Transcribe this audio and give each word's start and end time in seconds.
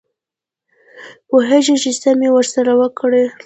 پوهېږې 1.27 1.75
چې 1.83 1.91
څه 2.01 2.09
مې 2.19 2.29
ورسره 2.33 2.71
وکړل. 2.81 3.25